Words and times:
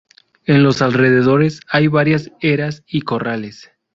En 0.47 0.63
los 0.63 0.81
alrededores 0.81 1.59
hay 1.69 1.85
varias 1.85 2.31
eras 2.41 2.81
y 2.87 3.01
corrales. 3.01 3.69